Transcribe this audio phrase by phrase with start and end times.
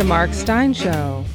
[0.00, 1.26] The Mark Steyn Show.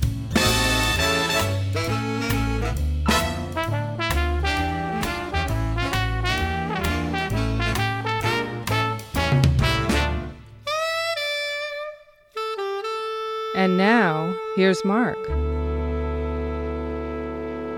[13.56, 15.20] And now, here's Mark.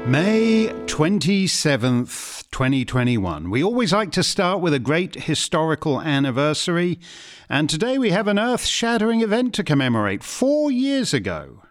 [0.08, 3.52] May 27th, 2021.
[3.52, 7.00] We always like to start with a great historical anniversary,
[7.48, 10.24] and today we have an earth shattering event to commemorate.
[10.24, 11.62] Four years ago,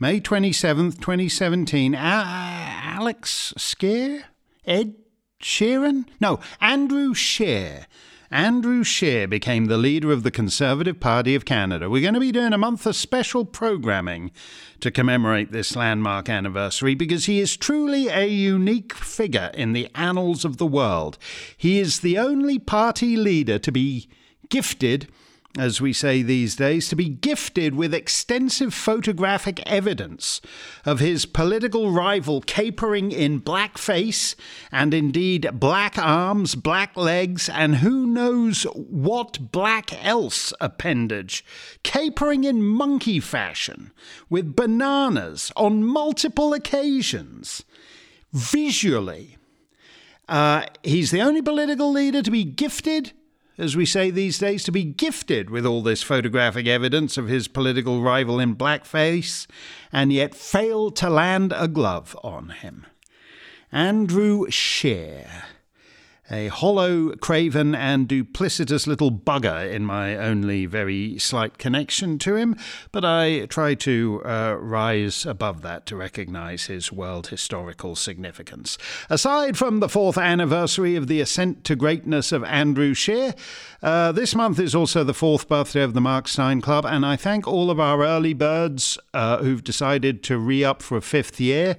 [0.00, 4.24] May 27th, 2017, Alex Scheer?
[4.66, 4.96] Ed
[5.40, 6.06] Sheeran?
[6.20, 7.86] No, Andrew Scheer
[8.32, 11.90] Andrew Scheer became the leader of the Conservative Party of Canada.
[11.90, 14.30] We're going to be doing a month of special programming
[14.80, 20.46] to commemorate this landmark anniversary because he is truly a unique figure in the annals
[20.46, 21.18] of the world.
[21.58, 24.08] He is the only party leader to be
[24.48, 25.08] gifted
[25.58, 30.40] as we say these days, to be gifted with extensive photographic evidence
[30.86, 34.34] of his political rival capering in blackface
[34.70, 41.44] and indeed black arms, black legs, and who knows what black else appendage,
[41.82, 43.92] capering in monkey fashion
[44.30, 47.62] with bananas on multiple occasions.
[48.32, 49.36] Visually,
[50.30, 53.12] uh, he's the only political leader to be gifted
[53.62, 57.46] as we say these days, to be gifted with all this photographic evidence of his
[57.46, 59.46] political rival in blackface,
[59.92, 62.84] and yet fail to land a glove on him.
[63.70, 65.44] Andrew Scheer
[66.32, 72.56] a hollow, craven, and duplicitous little bugger in my only very slight connection to him,
[72.90, 78.78] but I try to uh, rise above that to recognize his world historical significance.
[79.10, 83.34] Aside from the fourth anniversary of the ascent to greatness of Andrew Scheer,
[83.82, 87.16] uh, this month is also the fourth birthday of the Mark Steyn Club, and I
[87.16, 91.38] thank all of our early birds uh, who've decided to re up for a fifth
[91.40, 91.76] year.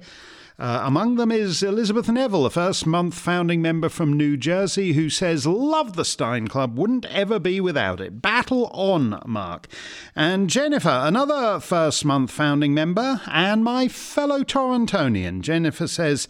[0.56, 5.10] Uh, among them is Elizabeth Neville, a first month founding member from New Jersey, who
[5.10, 8.22] says, Love the Steyn Club, wouldn't ever be without it.
[8.22, 9.66] Battle on, Mark.
[10.14, 15.40] And Jennifer, another first month founding member, and my fellow Torontonian.
[15.40, 16.28] Jennifer says,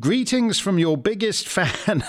[0.00, 2.02] Greetings from your biggest fan.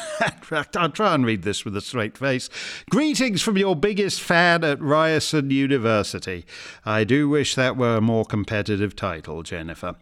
[0.78, 2.50] I'll try and read this with a straight face.
[2.90, 6.46] Greetings from your biggest fan at Ryerson University.
[6.85, 9.96] I do wish that were a more competitive title, Jennifer.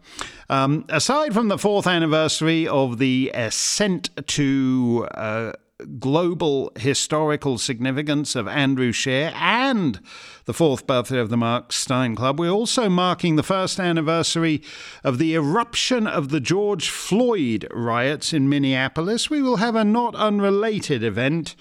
[0.48, 5.08] Um, aside from the fourth anniversary of the ascent to.
[5.12, 5.52] Uh,
[5.98, 10.00] global historical significance of Andrew Scheer and
[10.44, 14.62] the fourth birthday of the Mark Steyn Club, we're also marking the first anniversary
[15.04, 19.30] of the eruption of the George Floyd riots in Minneapolis.
[19.30, 21.54] We will have a not unrelated event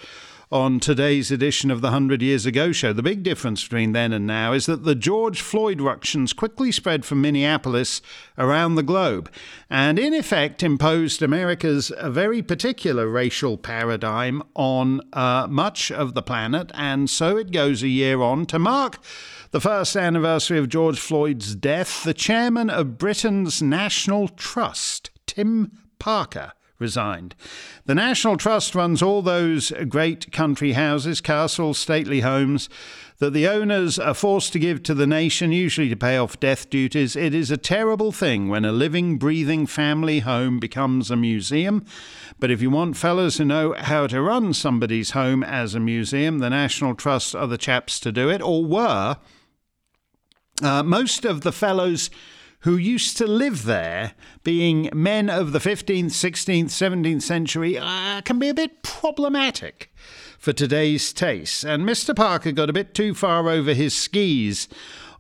[0.52, 2.92] on today's edition of the 100 Years Ago show.
[2.92, 7.06] The big difference between then and now is that the George Floyd ructions quickly spread
[7.06, 8.02] from Minneapolis
[8.36, 9.32] around the globe
[9.70, 16.72] and, in effect, imposed America's very particular racial paradigm on uh, much of the planet.
[16.74, 18.98] And so it goes a year on to mark
[19.52, 22.04] the first anniversary of George Floyd's death.
[22.04, 27.36] The chairman of Britain's National Trust, Tim Parker, resigned.
[27.86, 32.70] The National Trust runs all those great country houses, castles, stately homes
[33.20, 36.70] that the owners are forced to give to the nation, usually to pay off death
[36.70, 37.18] duties.
[37.18, 41.86] It is a terrible thing when a living, breathing family home becomes a museum.
[42.40, 46.40] But if you want fellows who know how to run somebody's home as a museum,
[46.40, 49.18] the National Trust are the chaps to do it, or were.
[50.62, 52.10] Uh, most of the fellows
[52.62, 54.14] who used to live there,
[54.44, 59.92] being men of the 15th, 16th, 17th century, uh, can be a bit problematic
[60.38, 61.64] for today's tastes.
[61.64, 62.16] And Mr.
[62.16, 64.68] Parker got a bit too far over his skis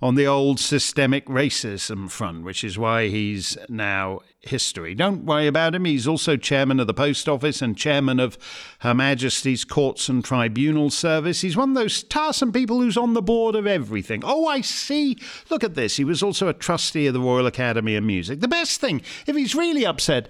[0.01, 4.95] on the old systemic racism front, which is why he's now history.
[4.95, 5.85] Don't worry about him.
[5.85, 8.37] He's also chairman of the post office and chairman of
[8.79, 11.41] Her Majesty's Courts and Tribunal Service.
[11.41, 14.21] He's one of those tiresome people who's on the board of everything.
[14.23, 15.17] Oh, I see.
[15.49, 15.97] Look at this.
[15.97, 18.39] He was also a trustee of the Royal Academy of Music.
[18.39, 20.29] The best thing, if he's really upset,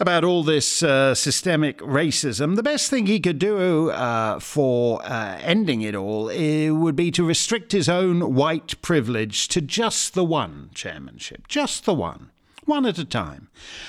[0.00, 5.38] about all this uh, systemic racism, the best thing he could do uh, for uh,
[5.42, 10.24] ending it all it would be to restrict his own white privilege to just the
[10.24, 12.30] one chairmanship, just the one
[12.68, 13.48] one at a time.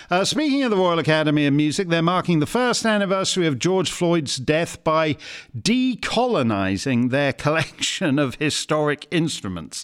[0.09, 3.91] Uh, speaking of the Royal Academy of Music, they're marking the first anniversary of George
[3.91, 5.17] Floyd's death by
[5.55, 9.83] decolonising their collection of historic instruments.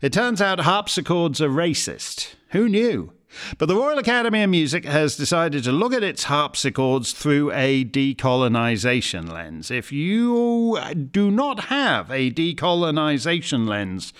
[0.00, 2.34] It turns out harpsichords are racist.
[2.48, 3.12] Who knew?
[3.58, 7.84] But the Royal Academy of Music has decided to look at its harpsichords through a
[7.84, 9.70] decolonisation lens.
[9.70, 10.78] If you
[11.12, 14.12] do not have a decolonisation lens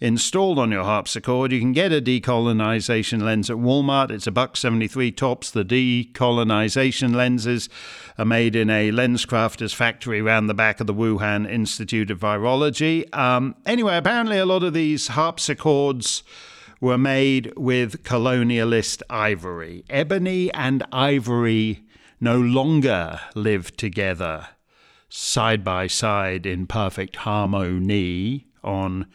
[0.00, 1.52] installed on your harpsichord.
[1.52, 4.10] You can get a decolonization lens at Walmart.
[4.10, 5.50] It's a buck 73 tops.
[5.50, 7.68] The decolonization lenses
[8.16, 13.14] are made in a LensCrafters factory around the back of the Wuhan Institute of Virology.
[13.14, 16.22] Um, anyway, apparently a lot of these harpsichords
[16.80, 19.84] were made with colonialist ivory.
[19.90, 21.84] Ebony and ivory
[22.20, 24.48] no longer live together
[25.08, 29.06] side by side in perfect harmony on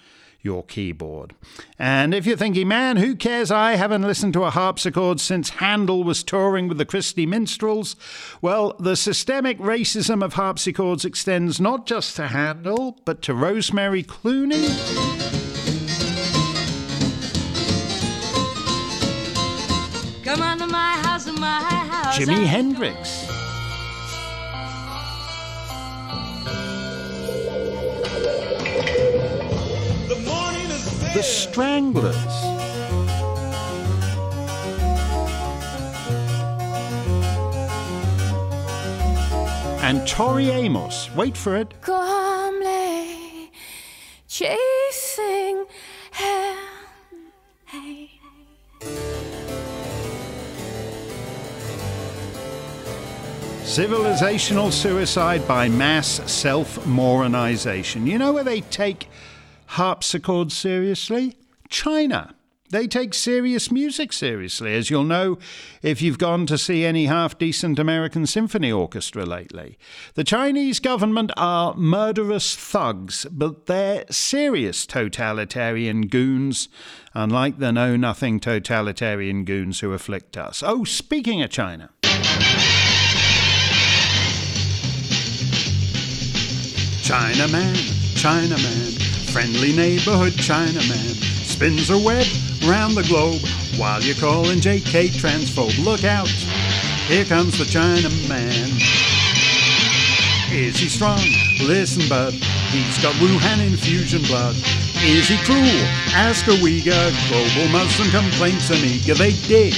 [0.42, 1.34] your keyboard.
[1.80, 3.50] And if you're thinking, man, who cares?
[3.50, 7.96] I haven't listened to a harpsichord since Handel was touring with the Christy Minstrels.
[8.42, 15.35] Well, the systemic racism of harpsichords extends not just to Handel, but to Rosemary Clooney.
[22.16, 23.28] Jimi Hendrix.
[31.14, 32.16] The Stranglers.
[39.84, 41.74] And Tori Amos, wait for it.
[53.76, 58.08] Civilizational suicide by mass self moronization.
[58.08, 59.10] You know where they take
[59.66, 61.36] harpsichord seriously?
[61.68, 62.36] China.
[62.70, 65.38] They take serious music seriously, as you'll know
[65.82, 69.78] if you've gone to see any half decent American symphony orchestra lately.
[70.14, 76.70] The Chinese government are murderous thugs, but they're serious totalitarian goons,
[77.14, 80.64] unlike the know nothing totalitarian goons who afflict us.
[80.66, 81.90] Oh, speaking of China.
[87.06, 87.76] Chinaman,
[88.16, 89.06] Chinaman
[89.36, 91.14] friendly neighborhood Chinaman
[91.46, 92.26] spins a web
[92.66, 93.42] round the globe
[93.78, 95.78] while you're calling JK transphobe.
[95.86, 96.30] Look out,
[97.06, 98.72] here comes the Chinaman.
[100.52, 101.20] Is he strong?
[101.62, 102.34] Listen, bud,
[102.72, 104.56] he's got Wuhan infusion blood.
[105.04, 105.86] Is he cruel?
[106.16, 107.12] Ask a Uyghur.
[107.30, 109.76] Global Muslim complaints are eager they dig.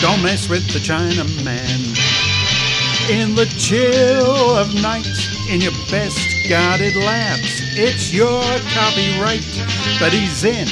[0.00, 1.94] Don't mess with the Chinaman.
[3.10, 5.06] In the chill of night,
[5.50, 7.62] in your best guarded labs.
[7.76, 8.42] It's your
[8.74, 9.44] copyright,
[9.98, 10.68] but he's in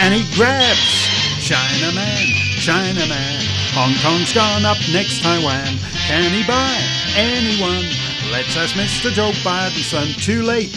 [0.00, 1.08] and he grabs.
[1.40, 3.44] Chinaman, Chinaman.
[3.74, 5.78] Hong Kong's gone up next Taiwan.
[6.06, 6.78] Can he buy
[7.16, 7.84] anyone?
[8.32, 9.10] Let's ask Mr.
[9.12, 10.08] Joe Biden's son.
[10.20, 10.72] Too late.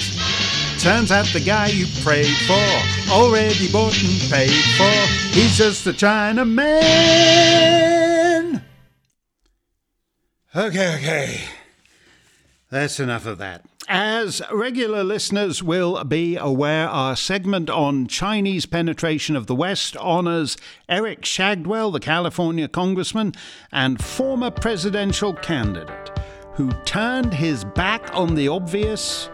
[0.79, 4.91] Turns out the guy you prayed for already bought and paid for.
[5.33, 6.67] He's just a Chinaman.
[10.55, 11.41] Okay, okay.
[12.69, 13.63] That's enough of that.
[13.89, 20.57] As regular listeners will be aware, our segment on Chinese penetration of the West honors
[20.89, 23.33] Eric Shagwell, the California congressman
[23.71, 26.11] and former presidential candidate,
[26.55, 29.29] who turned his back on the obvious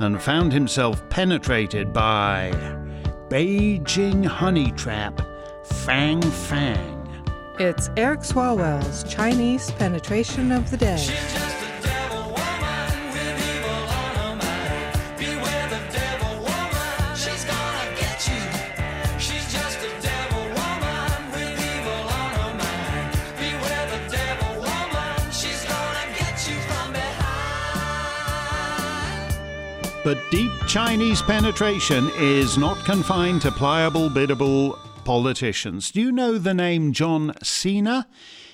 [0.00, 2.50] and found himself penetrated by
[3.30, 5.18] Beijing honey trap
[5.64, 6.94] Fang Fang.
[7.58, 11.47] It's Eric Swalwell's Chinese penetration of the day.
[30.08, 35.90] But deep Chinese penetration is not confined to pliable, biddable politicians.
[35.90, 38.08] Do you know the name John Cena?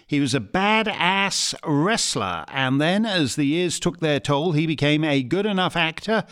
[0.06, 5.02] He was a badass wrestler, and then, as the years took their toll, he became
[5.02, 6.24] a good enough actor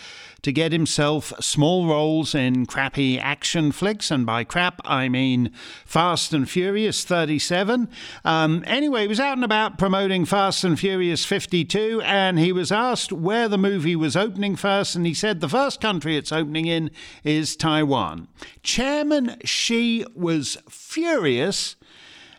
[0.42, 5.52] to get himself small roles in crappy action flicks, and by crap, I mean
[5.86, 7.88] Fast and Furious 37.
[8.24, 12.70] Um, anyway, he was out and about promoting Fast and Furious 52, and he was
[12.72, 16.66] asked where the movie was opening first, and he said the first country it's opening
[16.66, 16.90] in
[17.24, 18.28] is Taiwan.
[18.62, 21.76] Chairman Xi was furious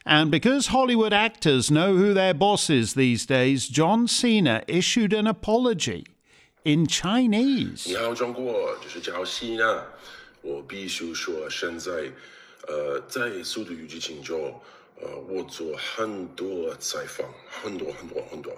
[0.05, 5.27] and because Hollywood actors know who their boss is these days, John Cena issued an
[5.27, 6.05] apology
[6.65, 7.87] in Chinese.
[7.87, 9.85] 你好，中国，就是叫西呢。
[10.43, 11.93] 我必须说，现在，
[12.67, 14.55] 呃，在速度与激情中，
[15.01, 18.53] 呃，我做很多采访，很多很多很多。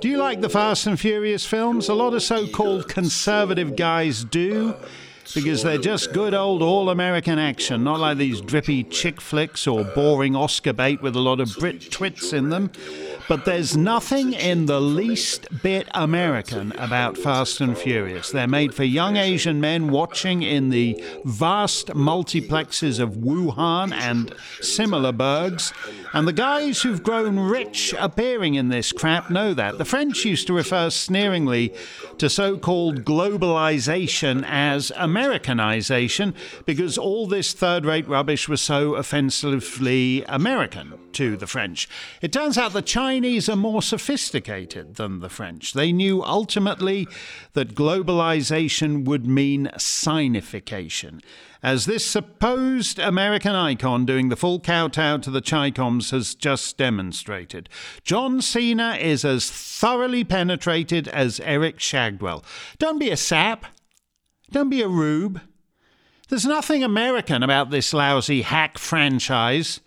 [0.00, 1.88] Do you like the Fast and Furious films?
[1.88, 4.74] A lot of so called conservative guys do
[5.33, 9.83] because they're just good old all American action, not like these drippy chick flicks or
[9.83, 12.71] boring Oscar bait with a lot of Brit twits in them.
[13.27, 18.29] But there's nothing in the least bit American about Fast and Furious.
[18.29, 25.11] They're made for young Asian men watching in the vast multiplexes of Wuhan and similar
[25.11, 25.73] burgs.
[26.13, 29.79] And the guys who've grown rich appearing in this crap know that.
[29.79, 31.73] The French used to refer sneeringly
[32.19, 40.25] to so called globalization as Americanization because all this third rate rubbish was so offensively
[40.27, 41.87] American to the French.
[42.21, 45.71] It turns out the Chinese are more sophisticated than the French.
[45.71, 47.07] They knew ultimately
[47.53, 51.21] that globalization would mean Sinification
[51.63, 57.67] as this supposed American icon doing the full kowtow to the Chicoms has just demonstrated.
[58.03, 62.43] John Cena is as thoroughly penetrated as Eric Shagwell.
[62.77, 63.65] Don't be a sap.
[64.51, 65.41] Don't be a rube.
[66.29, 69.79] There's nothing American about this lousy hack franchise.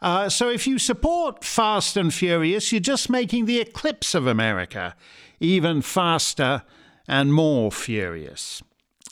[0.00, 4.94] Uh, so if you support Fast and Furious, you're just making the eclipse of America
[5.40, 6.62] even faster
[7.06, 8.62] and more furious.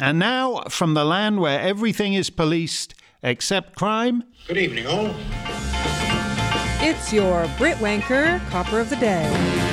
[0.01, 4.25] And now, from the land where everything is policed except crime.
[4.49, 5.15] Good evening, all.
[6.85, 9.72] It's your Brit Wanker Copper of the Day.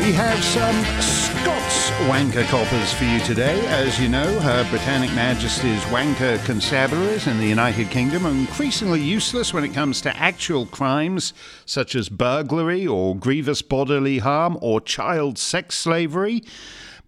[0.00, 3.60] We have some Scots wanker coppers for you today.
[3.66, 9.52] As you know, Her Britannic Majesty's wanker constabularies in the United Kingdom are increasingly useless
[9.52, 11.34] when it comes to actual crimes
[11.66, 16.44] such as burglary or grievous bodily harm or child sex slavery.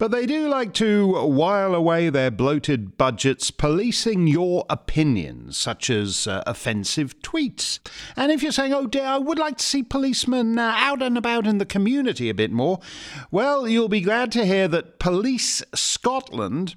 [0.02, 6.26] But they do like to while away their bloated budgets policing your opinions, such as
[6.26, 7.78] uh, offensive tweets.
[8.16, 11.16] And if you're saying, oh dear, I would like to see policemen uh, out and
[11.16, 12.80] about in the community a bit more,
[13.30, 16.74] well, you'll be glad to hear that Police Scotland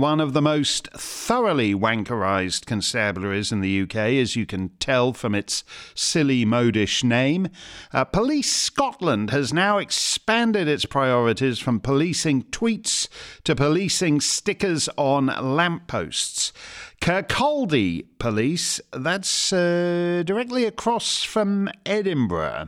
[0.00, 5.34] one of the most thoroughly wankerized constabularies in the UK, as you can tell from
[5.34, 7.48] its silly, modish name.
[7.92, 13.08] Uh, Police Scotland has now expanded its priorities from policing tweets
[13.44, 16.52] to policing stickers on lampposts.
[17.00, 22.66] Kirkcaldy Police, that's uh, directly across from Edinburgh.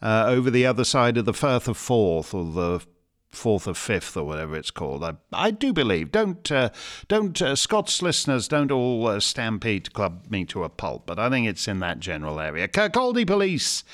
[0.00, 2.86] Uh, over the other side of the Firth of Forth, or the
[3.30, 5.04] fourth or fifth or whatever it's called.
[5.04, 6.10] I, I do believe.
[6.10, 6.70] Don't uh,
[7.08, 11.30] don't uh, Scots listeners don't all uh, stampede club me to a pulp, but I
[11.30, 12.68] think it's in that general area.
[12.68, 13.84] Kirkcaldy Police.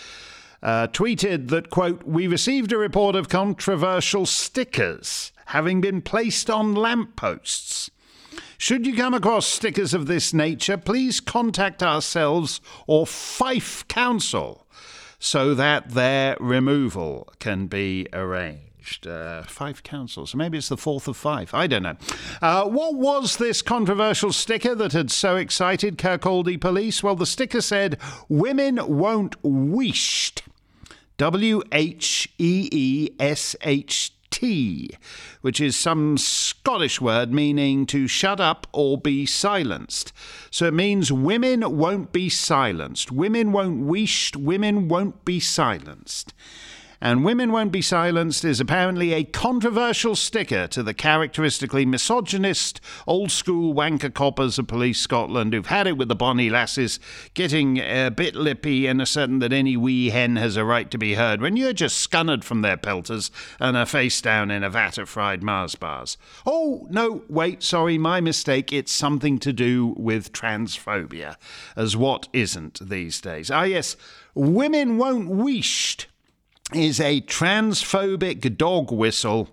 [0.63, 6.75] Uh, tweeted that quote we received a report of controversial stickers having been placed on
[6.75, 7.91] lampposts
[8.57, 14.67] should you come across stickers of this nature please contact ourselves or fife council
[15.19, 18.64] so that their removal can be arranged
[19.07, 20.35] uh, five councils.
[20.35, 21.53] Maybe it's the fourth of five.
[21.55, 21.97] I don't know.
[22.41, 27.03] Uh, what was this controversial sticker that had so excited Kirkcaldy police?
[27.03, 27.99] Well, the sticker said,
[28.29, 30.43] Women won't wheesht.
[31.17, 34.91] W H E E S H T,
[35.43, 40.13] which is some Scottish word meaning to shut up or be silenced.
[40.51, 43.13] So it means women won't be silenced.
[43.13, 44.35] Women won't wheesht.
[44.35, 46.35] Women won't be silenced
[47.05, 53.31] and Women Won't Be Silenced is apparently a controversial sticker to the characteristically misogynist, old
[53.31, 56.99] school wanker coppers of Police Scotland who've had it with the bonny lasses,
[57.35, 61.13] getting a bit lippy and asserting that any wee hen has a right to be
[61.13, 63.31] heard when you're just scunnered from their pelters
[63.61, 66.17] and are face down in a vat of fried Mars bars.
[66.47, 68.73] Oh, no, wait, sorry, my mistake.
[68.73, 71.37] It's something to do with transphobia,
[71.77, 73.51] as what isn't these days.
[73.51, 73.95] Ah, yes,
[74.35, 76.07] women won't wheesht
[76.73, 79.51] is a transphobic dog whistle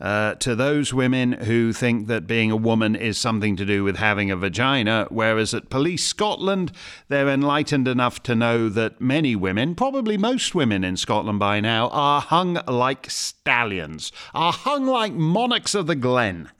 [0.00, 3.96] uh, to those women who think that being a woman is something to do with
[3.96, 6.70] having a vagina, whereas at Police Scotland,
[7.08, 11.88] they're enlightened enough to know that many women, probably most women in Scotland by now,
[11.88, 16.50] are hung like stallions, are hung like monarchs of the glen.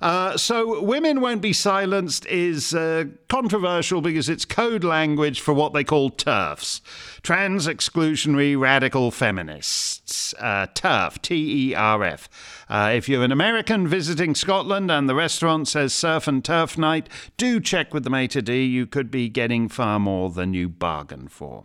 [0.00, 5.72] Uh, so, Women Won't Be Silenced is uh, controversial because it's code language for what
[5.72, 6.80] they call TERFs
[7.22, 10.34] trans exclusionary radical feminists.
[10.38, 12.28] Uh, TERF, T E R F.
[12.68, 17.08] Uh, if you're an American visiting Scotland and the restaurant says surf and turf night,
[17.36, 18.50] do check with the maitre d'.
[18.50, 21.64] You could be getting far more than you bargained for.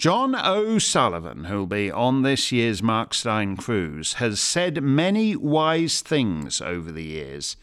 [0.00, 6.62] John O'Sullivan, who'll be on this year's Mark Steyn cruise, has said many wise things
[6.62, 7.54] over the years.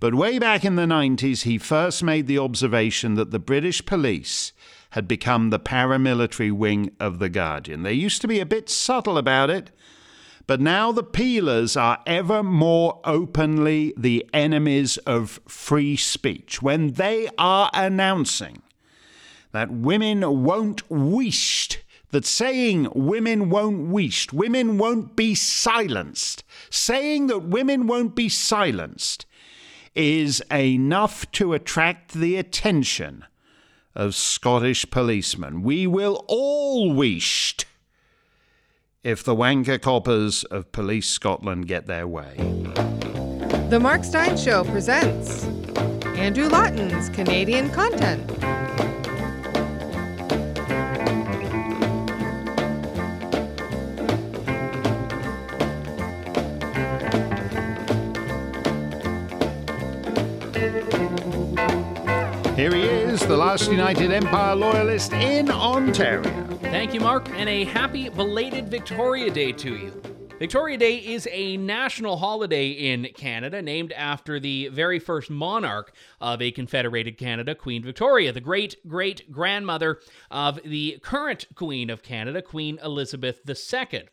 [0.00, 4.52] But way back in the 90s, he first made the observation that the British police
[4.90, 7.84] had become the paramilitary wing of The Guardian.
[7.84, 9.70] They used to be a bit subtle about it,
[10.48, 17.28] But now the peelers are ever more openly the enemies of free speech when they
[17.38, 18.62] are announcing
[19.58, 21.78] that women won't wheesht,
[22.12, 29.26] that saying women won't wheesht, women won't be silenced, saying that women won't be silenced
[29.96, 33.24] is enough to attract the attention
[33.96, 35.62] of Scottish policemen.
[35.62, 37.64] We will all wheesht
[39.02, 42.36] if the wanker coppers of Police Scotland get their way.
[43.70, 45.42] The Mark Steyn Show presents
[46.16, 48.30] Andrew Lawton's Canadian Content.
[63.26, 66.22] The last United Empire loyalist in Ontario.
[66.60, 70.02] Thank you, Mark, and a happy belated Victoria Day to you.
[70.38, 76.40] Victoria Day is a national holiday in Canada named after the very first monarch of
[76.40, 82.40] a Confederated Canada, Queen Victoria, the great great grandmother of the current Queen of Canada,
[82.40, 84.04] Queen Elizabeth II.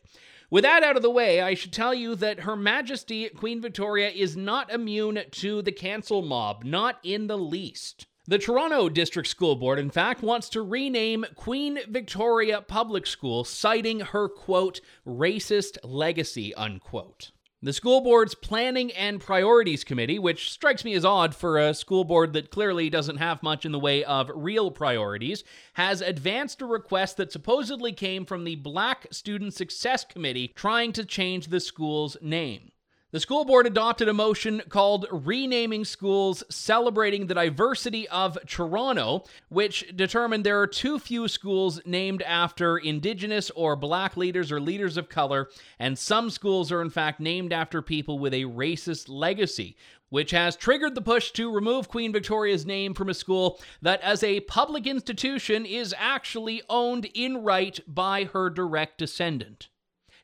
[0.50, 4.10] With that out of the way, I should tell you that Her Majesty Queen Victoria
[4.10, 8.06] is not immune to the cancel mob, not in the least.
[8.28, 14.00] The Toronto District School Board, in fact, wants to rename Queen Victoria Public School, citing
[14.00, 17.30] her, quote, racist legacy, unquote.
[17.62, 22.02] The school board's Planning and Priorities Committee, which strikes me as odd for a school
[22.02, 26.66] board that clearly doesn't have much in the way of real priorities, has advanced a
[26.66, 32.16] request that supposedly came from the Black Student Success Committee trying to change the school's
[32.20, 32.72] name.
[33.12, 39.94] The school board adopted a motion called Renaming Schools Celebrating the Diversity of Toronto, which
[39.94, 45.08] determined there are too few schools named after Indigenous or Black leaders or leaders of
[45.08, 49.76] color, and some schools are in fact named after people with a racist legacy,
[50.08, 54.24] which has triggered the push to remove Queen Victoria's name from a school that, as
[54.24, 59.68] a public institution, is actually owned in right by her direct descendant.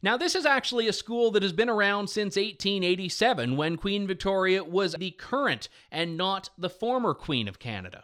[0.04, 4.64] Now, this is actually a school that has been around since 1887 when Queen Victoria
[4.64, 8.02] was the current and not the former Queen of Canada.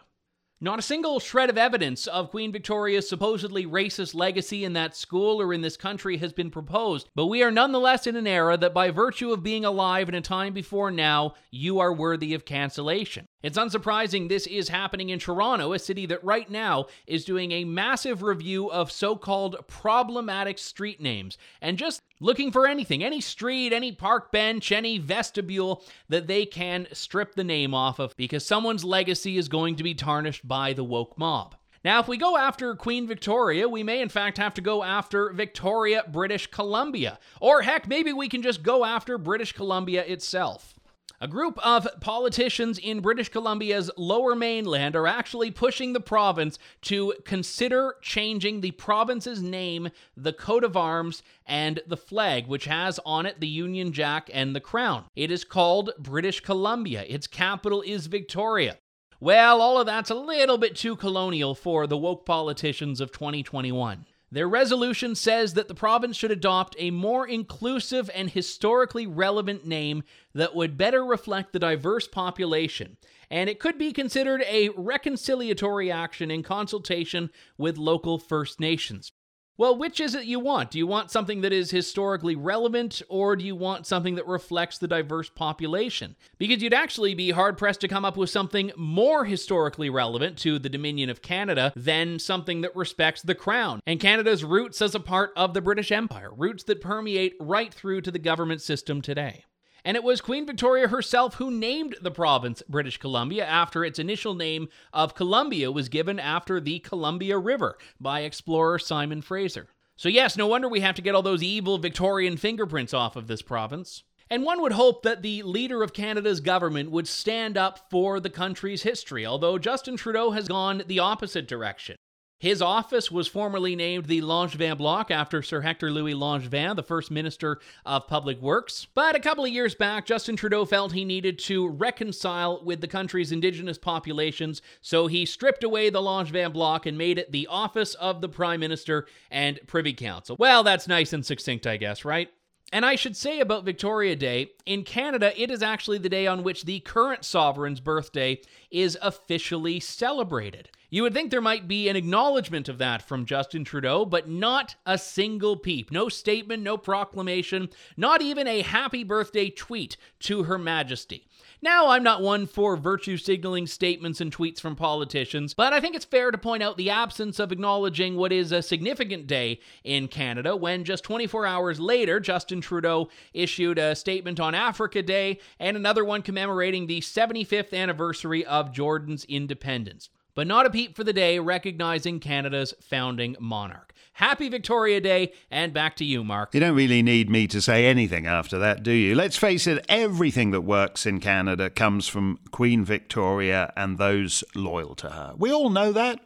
[0.61, 5.41] Not a single shred of evidence of Queen Victoria's supposedly racist legacy in that school
[5.41, 8.73] or in this country has been proposed, but we are nonetheless in an era that,
[8.73, 13.25] by virtue of being alive in a time before now, you are worthy of cancellation.
[13.41, 17.63] It's unsurprising this is happening in Toronto, a city that right now is doing a
[17.63, 23.71] massive review of so called problematic street names and just looking for anything, any street,
[23.71, 28.83] any park bench, any vestibule that they can strip the name off of because someone's
[28.83, 31.55] legacy is going to be tarnished by the woke mob.
[31.81, 35.31] Now, if we go after Queen Victoria, we may in fact have to go after
[35.31, 37.19] Victoria, British Columbia.
[37.39, 40.75] Or heck, maybe we can just go after British Columbia itself.
[41.21, 47.13] A group of politicians in British Columbia's lower mainland are actually pushing the province to
[47.25, 53.25] consider changing the province's name, the coat of arms, and the flag, which has on
[53.25, 55.03] it the Union Jack and the crown.
[55.13, 57.03] It is called British Columbia.
[57.05, 58.77] Its capital is Victoria.
[59.19, 64.05] Well, all of that's a little bit too colonial for the woke politicians of 2021.
[64.31, 70.03] Their resolution says that the province should adopt a more inclusive and historically relevant name
[70.35, 72.97] that would better reflect the diverse population,
[73.31, 79.11] and it could be considered a reconciliatory action in consultation with local First Nations.
[79.59, 80.71] Well, which is it you want?
[80.71, 84.77] Do you want something that is historically relevant, or do you want something that reflects
[84.77, 86.15] the diverse population?
[86.37, 90.59] Because you'd actually be hard pressed to come up with something more historically relevant to
[90.59, 94.99] the Dominion of Canada than something that respects the Crown and Canada's roots as a
[95.01, 99.43] part of the British Empire, roots that permeate right through to the government system today.
[99.85, 104.33] And it was Queen Victoria herself who named the province British Columbia after its initial
[104.33, 109.67] name of Columbia was given after the Columbia River by explorer Simon Fraser.
[109.95, 113.27] So, yes, no wonder we have to get all those evil Victorian fingerprints off of
[113.27, 114.03] this province.
[114.29, 118.29] And one would hope that the leader of Canada's government would stand up for the
[118.29, 121.97] country's history, although Justin Trudeau has gone the opposite direction.
[122.39, 127.11] His office was formerly named the Langevin Block after Sir Hector Louis Langevin, the first
[127.11, 128.87] Minister of Public Works.
[128.95, 132.87] But a couple of years back, Justin Trudeau felt he needed to reconcile with the
[132.87, 137.93] country's indigenous populations, so he stripped away the Langevin Block and made it the office
[137.95, 140.37] of the Prime Minister and Privy Council.
[140.39, 142.29] Well, that's nice and succinct, I guess, right?
[142.71, 146.43] And I should say about Victoria Day, in Canada, it is actually the day on
[146.43, 148.39] which the current sovereign's birthday
[148.71, 150.69] is officially celebrated.
[150.91, 154.73] You would think there might be an acknowledgement of that from Justin Trudeau, but not
[154.87, 155.91] a single peep.
[155.91, 161.27] No statement, no proclamation, not even a happy birthday tweet to Her Majesty.
[161.61, 165.93] Now, I'm not one for virtue signaling statements and tweets from politicians, but I think
[165.93, 170.07] it's fair to point out the absence of acknowledging what is a significant day in
[170.07, 175.77] Canada when just 24 hours later, Justin Trudeau issued a statement on Africa Day and
[175.77, 181.11] another one commemorating the 75th anniversary of Jordan's independence but not a peep for the
[181.11, 183.91] day recognizing Canada's founding monarch.
[184.13, 186.53] Happy Victoria Day, and back to you, Mark.
[186.53, 189.15] You don't really need me to say anything after that, do you?
[189.15, 194.95] Let's face it, everything that works in Canada comes from Queen Victoria and those loyal
[194.95, 195.33] to her.
[195.37, 196.21] We all know that,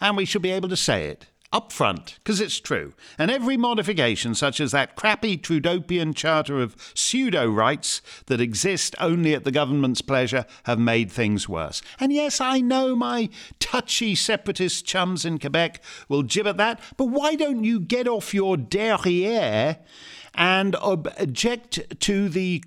[0.00, 2.92] and we should be able to say it up front, because it's true.
[3.16, 9.34] And every modification, such as that crappy Trudeaupian charter of pseudo rights that exist only
[9.34, 11.80] at the government's pleasure, have made things worse.
[12.00, 17.06] And yes, I know my touchy separatist chums in Quebec will jib at that, but
[17.06, 19.78] why don't you get off your derriere
[20.34, 22.62] and object to the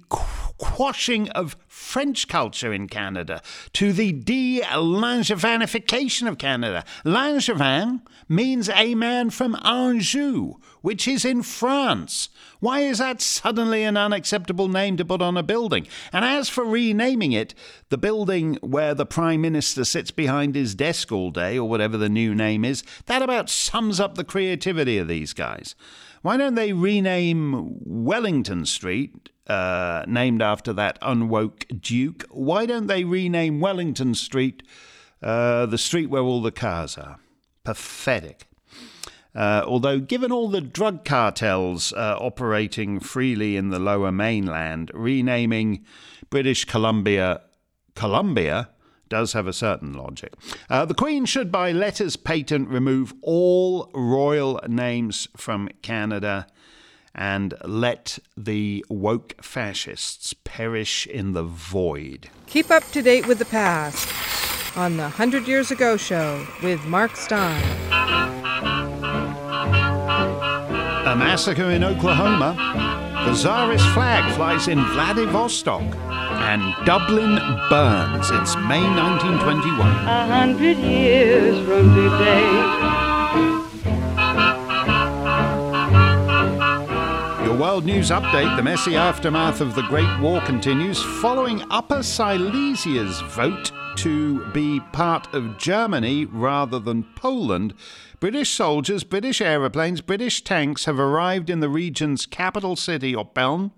[0.57, 3.41] quashing of French culture in Canada,
[3.73, 6.83] to the de Langevinification of Canada.
[7.05, 12.29] Langevin means a man from Anjou, which is in France.
[12.59, 15.87] Why is that suddenly an unacceptable name to put on a building?
[16.11, 17.53] And as for renaming it,
[17.89, 22.09] the building where the Prime Minister sits behind his desk all day, or whatever the
[22.09, 25.75] new name is, that about sums up the creativity of these guys.
[26.21, 32.25] Why don't they rename Wellington Street uh, named after that unwoke Duke.
[32.29, 34.63] Why don't they rename Wellington Street
[35.21, 37.19] uh, the street where all the cars are?
[37.63, 38.47] Pathetic.
[39.33, 45.85] Uh, although, given all the drug cartels uh, operating freely in the lower mainland, renaming
[46.29, 47.41] British Columbia
[47.93, 48.69] Columbia
[49.09, 50.33] does have a certain logic.
[50.69, 56.47] Uh, the Queen should, by letters patent, remove all royal names from Canada
[57.15, 62.29] and let the woke fascists perish in the void.
[62.45, 64.07] Keep up to date with the past
[64.77, 67.63] on the 100 Years Ago show with Mark Steyn.
[71.07, 72.55] A massacre in Oklahoma.
[73.25, 75.83] The Tsarist flag flies in Vladivostok.
[76.39, 77.35] And Dublin
[77.69, 78.29] burns.
[78.31, 79.89] It's May 1921.
[80.07, 82.51] A hundred years from today.
[87.43, 93.19] Your World News Update, the messy aftermath of the Great War continues following Upper Silesia's
[93.21, 97.73] vote to be part of Germany rather than Poland.
[98.19, 103.71] British soldiers, British aeroplanes, British tanks have arrived in the region's capital city, Oppeln,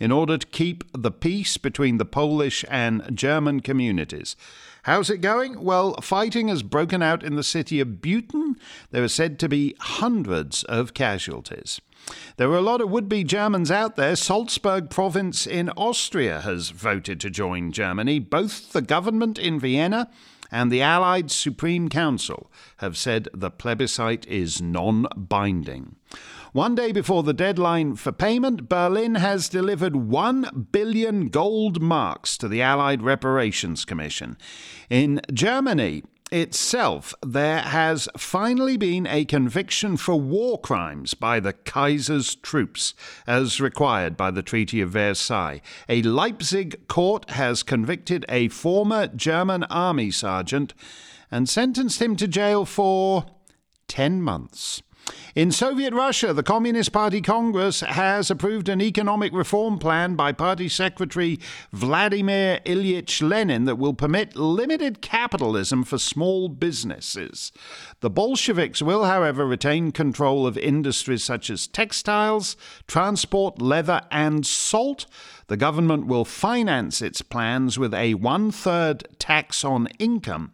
[0.00, 4.36] in order to keep the peace between the Polish and German communities.
[4.84, 5.62] How's it going?
[5.62, 8.56] Well, fighting has broken out in the city of Butten.
[8.90, 11.80] There are said to be hundreds of casualties.
[12.36, 14.16] There were a lot of would be Germans out there.
[14.16, 18.18] Salzburg province in Austria has voted to join Germany.
[18.18, 20.08] Both the government in Vienna
[20.50, 25.96] and the Allied Supreme Council have said the plebiscite is non binding.
[26.58, 32.48] One day before the deadline for payment, Berlin has delivered 1 billion gold marks to
[32.48, 34.36] the Allied Reparations Commission.
[34.90, 42.34] In Germany, itself, there has finally been a conviction for war crimes by the Kaiser's
[42.34, 42.92] troops,
[43.24, 45.62] as required by the Treaty of Versailles.
[45.88, 50.74] A Leipzig court has convicted a former German army sergeant
[51.30, 53.26] and sentenced him to jail for
[53.86, 54.82] 10 months.
[55.34, 60.68] In Soviet Russia, the Communist Party Congress has approved an economic reform plan by Party
[60.68, 61.38] Secretary
[61.72, 67.52] Vladimir Ilyich Lenin that will permit limited capitalism for small businesses.
[68.00, 72.56] The Bolsheviks will, however, retain control of industries such as textiles,
[72.88, 75.06] transport, leather, and salt.
[75.46, 80.52] The government will finance its plans with a one third tax on income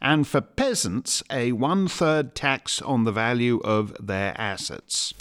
[0.00, 5.14] and for peasants, a one third tax on the value of their assets.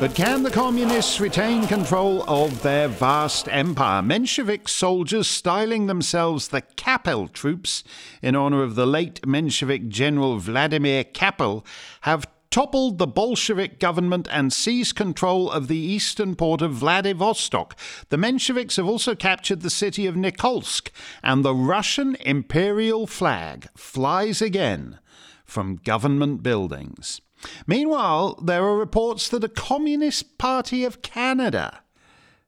[0.00, 4.02] But can the communists retain control of their vast empire?
[4.02, 7.84] Menshevik soldiers styling themselves the Kappel troops
[8.20, 11.64] in honor of the late Menshevik General Vladimir Kappel
[12.02, 17.76] have toppled the Bolshevik government and seized control of the eastern port of Vladivostok.
[18.10, 20.90] The Mensheviks have also captured the city of Nikolsk,
[21.22, 24.98] and the Russian imperial flag flies again
[25.44, 27.20] from government buildings.
[27.66, 31.80] Meanwhile, there are reports that a Communist Party of Canada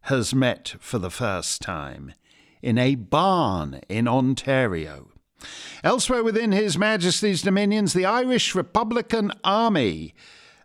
[0.02, 2.12] has met for the first time
[2.62, 5.08] in a barn in Ontario.
[5.84, 10.14] Elsewhere within His Majesty's dominions, the Irish Republican Army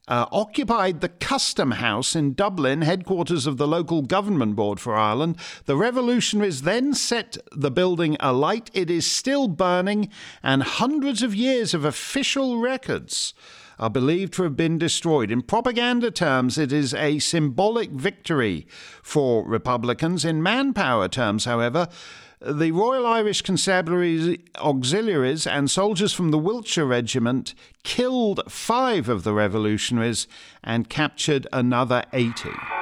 [0.08, 5.38] uh, occupied the Custom House in Dublin, headquarters of the local government board for Ireland.
[5.65, 8.70] The revolutionaries then set the building alight.
[8.74, 10.10] It is still burning,
[10.41, 13.34] and hundreds of years of official records
[13.82, 15.32] are believed to have been destroyed.
[15.32, 18.67] In propaganda terms, it is a symbolic victory
[19.02, 20.24] for Republicans.
[20.24, 21.89] In manpower terms, however,
[22.39, 29.34] the Royal Irish Constabulary auxiliaries and soldiers from the Wiltshire Regiment killed five of the
[29.34, 30.28] revolutionaries
[30.63, 32.81] and captured another 80.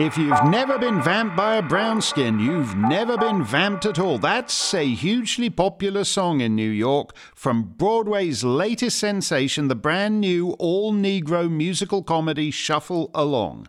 [0.00, 4.18] If you've never been vamped by a brown skin, you've never been vamped at all.
[4.18, 10.52] That's a hugely popular song in New York from Broadway's latest sensation, the brand new
[10.52, 13.66] all Negro musical comedy Shuffle Along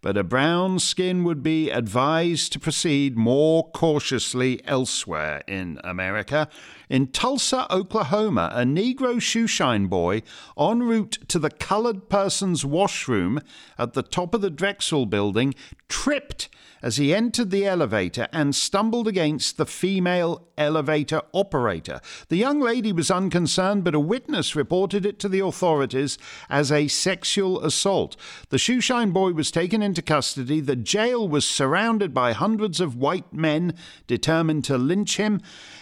[0.00, 6.48] but a brown skin would be advised to proceed more cautiously elsewhere in America.
[6.88, 10.22] In Tulsa, Oklahoma, a Negro shoeshine boy
[10.58, 13.40] en route to the colored person's washroom
[13.78, 15.54] at the top of the Drexel building
[15.88, 16.48] tripped
[16.82, 22.00] as he entered the elevator and stumbled against the female elevator operator.
[22.28, 26.88] The young lady was unconcerned, but a witness reported it to the authorities as a
[26.88, 28.16] sexual assault.
[28.50, 30.60] The shoeshine boy was taken into custody.
[30.60, 33.74] The jail was surrounded by hundreds of white men
[34.06, 35.40] determined to lynch him.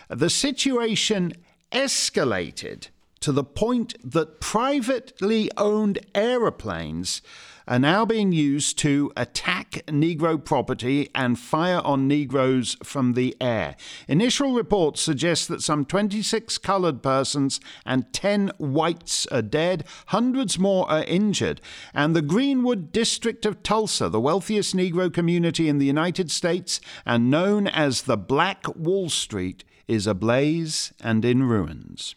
[0.09, 1.33] The situation
[1.73, 2.89] escalated
[3.19, 7.23] to the point that privately owned aeroplanes
[7.67, 13.77] are now being used to attack Negro property and fire on Negroes from the air.
[14.09, 20.91] Initial reports suggest that some 26 colored persons and 10 whites are dead, hundreds more
[20.91, 21.61] are injured,
[21.93, 27.31] and the Greenwood district of Tulsa, the wealthiest Negro community in the United States and
[27.31, 32.15] known as the Black Wall Street, is ablaze and in ruins.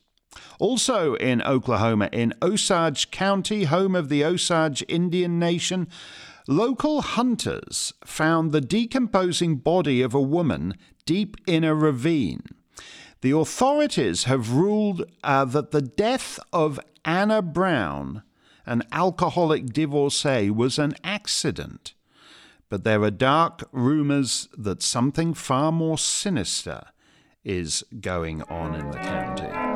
[0.59, 5.87] Also in Oklahoma, in Osage County, home of the Osage Indian Nation,
[6.47, 10.73] local hunters found the decomposing body of a woman
[11.05, 12.43] deep in a ravine.
[13.21, 18.23] The authorities have ruled uh, that the death of Anna Brown,
[18.65, 21.93] an alcoholic divorcee, was an accident.
[22.69, 26.83] But there are dark rumors that something far more sinister
[27.43, 29.66] is going on in the county.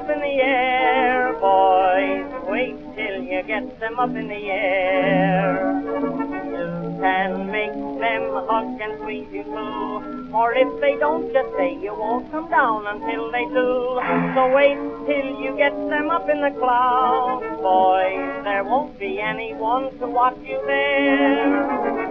[0.00, 2.24] Up in the air, boys.
[2.48, 5.60] Wait till you get them up in the air.
[6.56, 10.32] You can make them hug and squeeze you too.
[10.32, 14.00] Or if they don't, just say you won't come down until they do.
[14.34, 18.44] So wait till you get them up in the clouds, boys.
[18.44, 22.09] There won't be anyone to watch you there.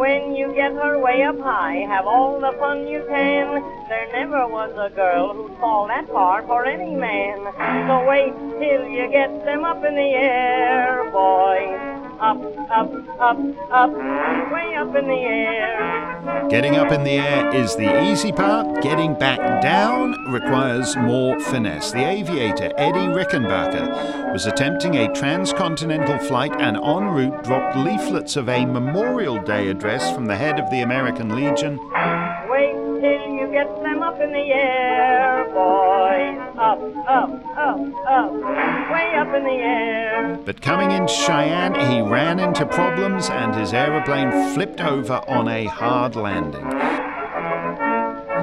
[0.00, 3.62] When you get her way up high, have all the fun you can.
[3.90, 7.36] There never was a girl who'd fall that far for any man.
[7.86, 12.36] So wait till you get them up in the air, boys up,
[12.70, 13.38] up, up,
[13.70, 13.90] up,
[14.52, 16.48] way up in the air.
[16.50, 18.82] Getting up in the air is the easy part.
[18.82, 21.92] Getting back down requires more finesse.
[21.92, 28.48] The aviator Eddie Rickenbacker was attempting a transcontinental flight and en route dropped leaflets of
[28.48, 31.78] a Memorial Day address from the head of the American Legion.
[34.10, 36.38] Up in the air, boys.
[36.58, 38.32] Up, up, up up,
[38.92, 40.38] way up in the air.
[40.44, 45.66] But coming in Cheyenne, he ran into problems and his aeroplane flipped over on a
[45.66, 47.09] hard landing.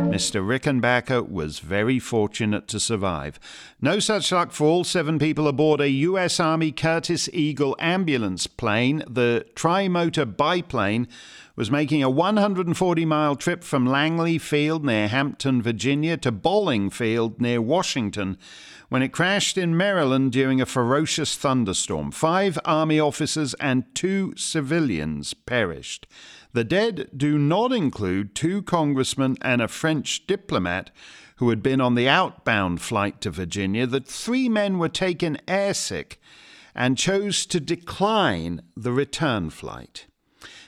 [0.05, 0.45] Mr.
[0.45, 3.39] Rickenbacker was very fortunate to survive.
[3.81, 6.39] No such luck for all seven people aboard a U.S.
[6.39, 9.03] Army Curtiss Eagle ambulance plane.
[9.09, 11.07] The tri-motor biplane
[11.55, 17.41] was making a 140 mile trip from Langley Field near Hampton, Virginia to Bolling Field
[17.41, 18.37] near Washington
[18.89, 22.11] when it crashed in Maryland during a ferocious thunderstorm.
[22.11, 26.07] Five Army officers and two civilians perished.
[26.57, 30.89] The dead do not include two congressmen and a French diplomat
[31.35, 33.85] who had been on the outbound flight to Virginia.
[33.85, 36.15] The three men were taken airsick
[36.73, 40.07] and chose to decline the return flight.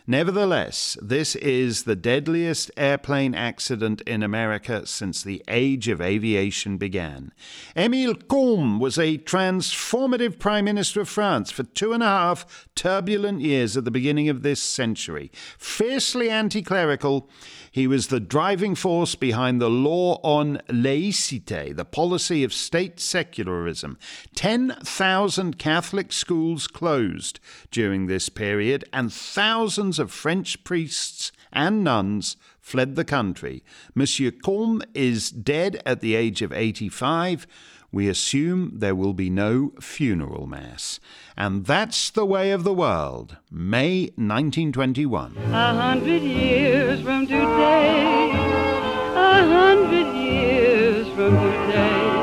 [0.10, 7.32] Nevertheless, this is the deadliest airplane accident in America since the age of aviation began.
[7.76, 13.42] Émile Combes was a transformative Prime Minister of France for two and a half turbulent
[13.42, 15.30] years at the beginning of this century.
[15.60, 17.30] Fiercely anti clerical,
[17.72, 23.98] he was the driving force behind the law on laïcité, the policy of state secularism.
[24.36, 27.40] 10,000 Catholic schools closed
[27.72, 33.64] during this period, and thousands of French priests and nuns fled the country.
[33.96, 37.48] Monsieur Combe is dead at the age of 85
[37.92, 41.00] we assume there will be no funeral mass.
[41.36, 43.38] And that's the way of the world.
[43.52, 45.38] May 1921.
[45.38, 52.16] A hundred years from today, a hundred years from today.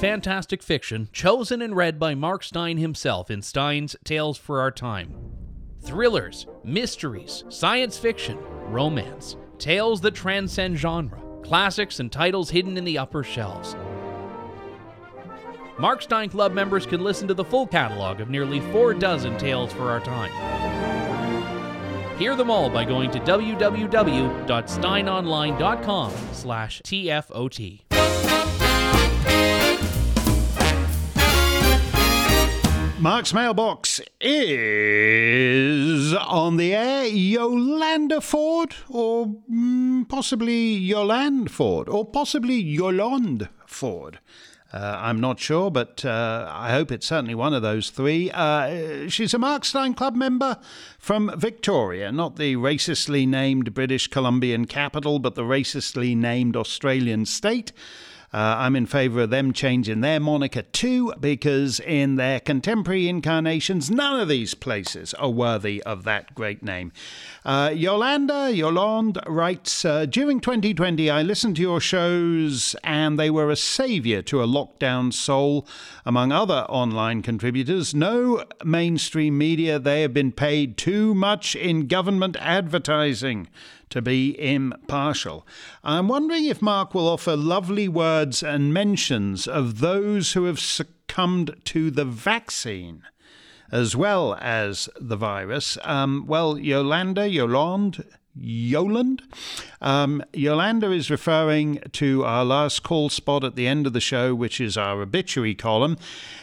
[0.00, 5.14] Fantastic fiction, chosen and read by Mark Steyn himself in Steyn's Tales for Our Time.
[5.80, 12.98] Thrillers, mysteries, science fiction, romance, tales that transcend genre classics, and titles hidden in the
[12.98, 13.76] upper shelves.
[15.78, 19.72] Mark Steyn Club members can listen to the full catalog of nearly four dozen tales
[19.72, 20.32] for our time.
[22.18, 26.12] Hear them all by going to www.steynonline.com
[33.02, 42.54] Mark's mailbox is on the air Yolanda Ford, or mm, possibly Yolande Ford, or possibly
[42.54, 44.20] Yolande Ford.
[44.72, 48.30] Uh, I'm not sure, but uh, I hope it's certainly one of those three.
[48.30, 50.58] Uh, she's a Mark Steyn Club member
[50.96, 57.72] from Victoria, not the racistly named British Columbian capital, but the racistly named Australian state.
[58.32, 63.90] Uh, I'm in favour of them changing their moniker too, because in their contemporary incarnations,
[63.90, 66.92] none of these places are worthy of that great name.
[67.44, 73.50] Uh, Yolanda Yolande writes uh, During 2020, I listened to your shows, and they were
[73.50, 75.66] a saviour to a lockdown soul,
[76.06, 77.94] among other online contributors.
[77.94, 83.48] No mainstream media, they have been paid too much in government advertising
[83.92, 85.46] to be impartial.
[85.84, 91.60] I'm wondering if Mark will offer lovely words and mentions of those who have succumbed
[91.66, 93.02] to the vaccine
[93.70, 95.78] as well as the virus.
[95.82, 98.04] Um, well, Yolanda, Yolande,
[98.38, 99.20] Yoland.
[99.80, 104.34] Um, Yolanda is referring to our last call spot at the end of the show,
[104.34, 105.98] which is our obituary column.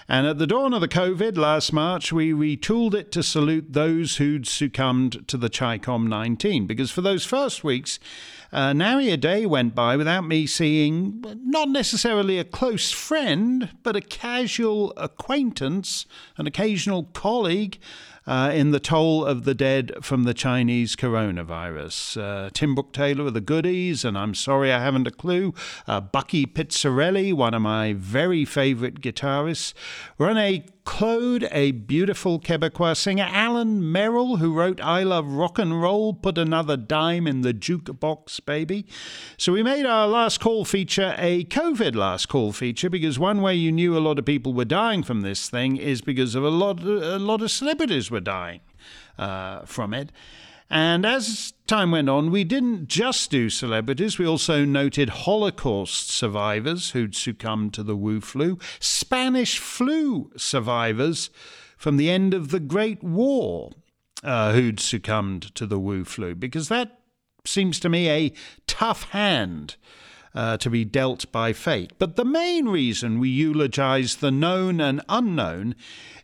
[0.08, 4.18] And at the dawn of the COVID last March, we retooled it to salute those
[4.18, 6.68] who'd succumbed to the CHICOM 19.
[6.68, 8.00] Because for those first weeks,
[8.52, 13.96] uh, nary a day went by without me seeing not necessarily a close friend, but
[13.96, 16.06] a casual acquaintance,
[16.38, 17.80] an occasional colleague
[18.30, 22.22] uh, in the toll of the dead from the Chinese coronavirus.
[22.22, 25.52] Uh, Tim Brooke Taylor of the Goodies, and I'm sorry I haven't a clue.
[25.88, 29.74] Uh, Bucky Pizzarelli, one of my very favourite guitarists.
[30.20, 33.28] Renée Claude, a beautiful Quebecois singer.
[33.30, 38.44] Alan Merrill, who wrote I Love Rock and Roll, put another dime in the jukebox,
[38.44, 38.88] baby.
[39.38, 43.54] So we made our last call feature a COVID last call feature because one way
[43.54, 46.50] you knew a lot of people were dying from this thing is because of a
[46.50, 48.62] lot, a lot of celebrities were dying
[49.20, 50.12] uh, from it.
[50.70, 56.92] And as time went on, we didn't just do celebrities, we also noted Holocaust survivors
[56.92, 61.32] who'd succumbed to the Wu flu, Spanish flu survivors
[61.78, 63.72] from the end of the Great War
[64.24, 67.00] uh, who'd succumbed to the Wu flu, because that
[67.46, 68.34] seems to me a
[68.68, 69.76] tough hand
[70.34, 71.94] uh, to be dealt by fate.
[71.98, 75.76] But the main reason we eulogize the known and unknown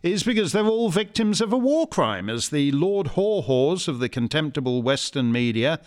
[0.02, 4.08] is because they're all victims of a war crime, as the Lord Haw-Haws of the
[4.08, 5.80] contemptible Western media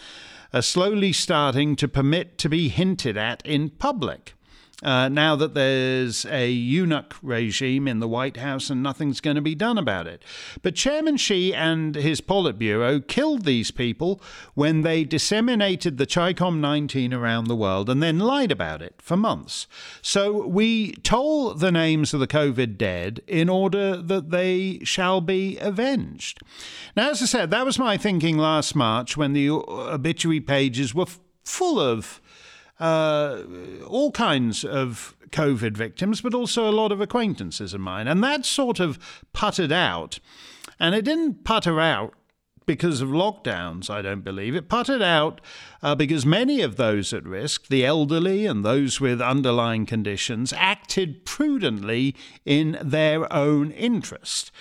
[0.54, 4.34] are slowly starting to permit to be hinted at in public.
[4.82, 9.42] Uh, now that there's a eunuch regime in the White House and nothing's going to
[9.42, 10.24] be done about it.
[10.62, 14.22] But Chairman Xi and his Politburo killed these people
[14.54, 19.18] when they disseminated the Chicom 19 around the world and then lied about it for
[19.18, 19.68] months.
[20.02, 25.58] So we toll the names of the COVID dead in order that they shall be
[25.58, 26.40] avenged.
[26.96, 31.08] Now, as I said, that was my thinking last March when the obituary pages were
[31.44, 32.22] full of
[32.80, 33.44] uh,
[33.88, 38.08] all kinds of COVID victims, but also a lot of acquaintances of mine.
[38.08, 38.98] And that sort of
[39.34, 40.20] puttered out.
[40.80, 42.14] And it didn't putter out
[42.66, 44.56] because of lockdowns, I don't believe.
[44.56, 45.42] It puttered out
[45.82, 51.26] uh, because many of those at risk, the elderly and those with underlying conditions, acted
[51.26, 52.16] prudently
[52.46, 54.52] in their own interest.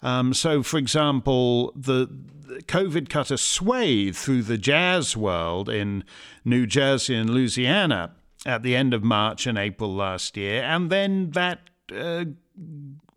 [0.00, 2.35] Um, so, for example, the, the
[2.66, 6.04] COVID cut a swathe through the jazz world in
[6.44, 8.12] New Jersey and Louisiana
[8.44, 11.60] at the end of March and April last year, and then that
[11.94, 12.24] uh,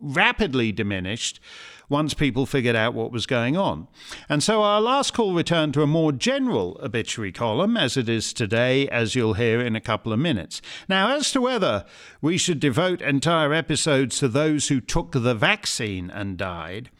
[0.00, 1.40] rapidly diminished
[1.88, 3.88] once people figured out what was going on.
[4.28, 8.32] And so our last call returned to a more general obituary column, as it is
[8.32, 10.62] today, as you'll hear in a couple of minutes.
[10.88, 11.84] Now, as to whether
[12.22, 16.90] we should devote entire episodes to those who took the vaccine and died,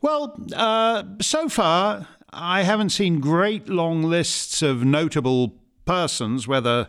[0.00, 6.88] well, uh, so far, I haven't seen great long lists of notable persons, whether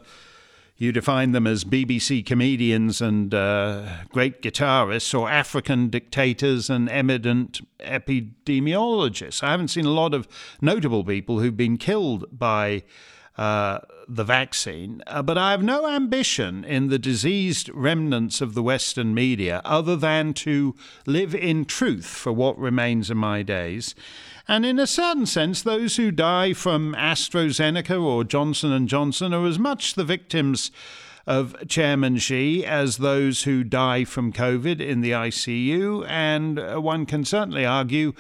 [0.78, 7.62] you define them as BBC comedians and uh, great guitarists, or African dictators and eminent
[7.82, 9.44] epidemiologists.
[9.44, 10.28] I haven't seen a lot of
[10.60, 12.82] notable people who've been killed by
[13.38, 18.64] uh, the vaccine, uh, but I have no ambition in the diseased remnants of the
[18.64, 20.76] Western media other than to
[21.06, 23.96] live in truth for what remains of my days.
[24.48, 29.46] And in a certain sense, those who die from AstraZeneca or Johnson and Johnson are
[29.46, 30.72] as much the victims
[31.26, 37.06] of Chairman Xi as those who die from COVID in the ICU, and uh, one
[37.06, 38.14] can certainly argue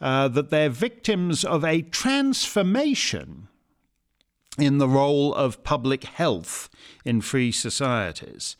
[0.00, 3.47] uh, that they're victims of a transformation
[4.58, 6.68] in the role of public health
[7.04, 8.56] in free societies.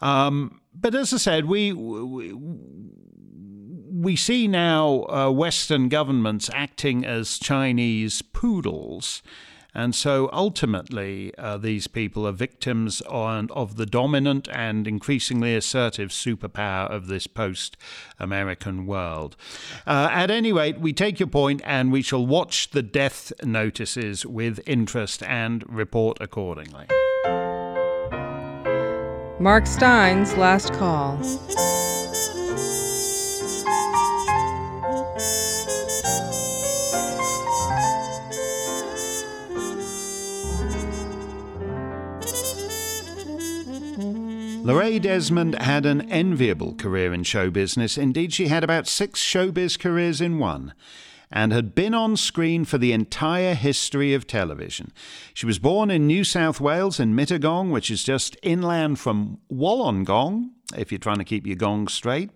[0.00, 2.34] Um, but as I said, we, we
[3.98, 9.22] we see now uh, Western governments acting as Chinese poodles.
[9.78, 16.08] And so ultimately, uh, these people are victims on, of the dominant and increasingly assertive
[16.10, 17.76] superpower of this post
[18.18, 19.36] American world.
[19.86, 24.26] Uh, at any rate, we take your point and we shall watch the death notices
[24.26, 26.86] with interest and report accordingly.
[29.38, 31.18] Mark Steyn's last call.
[44.68, 47.96] Lorraine Desmond had an enviable career in show business.
[47.96, 50.74] Indeed, she had about six showbiz careers in one
[51.30, 54.92] and had been on screen for the entire history of television.
[55.34, 60.50] She was born in New South Wales in Mittagong, which is just inland from Wollongong,
[60.76, 62.30] if you're trying to keep your gong straight.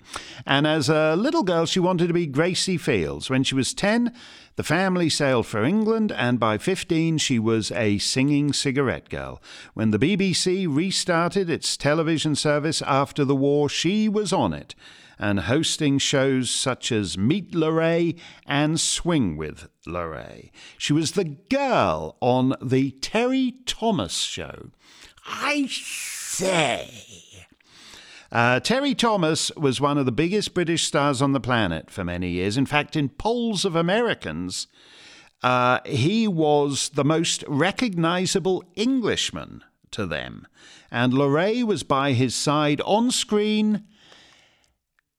[0.47, 3.28] And as a little girl, she wanted to be Gracie Fields.
[3.28, 4.12] When she was 10,
[4.57, 9.43] the family sailed for England, and by 15, she was a singing cigarette girl.
[9.74, 14.74] When the BBC restarted its television service after the war, she was on it
[15.23, 20.51] and hosting shows such as Meet Lorraine and Swing with Lorraine.
[20.77, 24.70] She was the girl on the Terry Thomas show.
[25.25, 26.91] I say.
[28.33, 32.31] Uh, Terry Thomas was one of the biggest British stars on the planet for many
[32.31, 32.57] years.
[32.57, 34.66] In fact, in polls of Americans,
[35.45, 39.62] uh, he was the most recognizable Englishman
[39.93, 40.49] to them.
[40.91, 43.85] And Lorraine was by his side on screen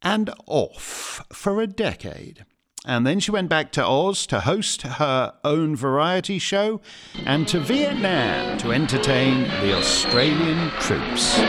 [0.03, 2.45] and off for a decade.
[2.85, 6.81] And then she went back to Oz to host her own variety show
[7.25, 11.39] and to Vietnam to entertain the Australian troops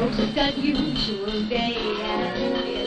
[0.00, 1.76] most unusual day.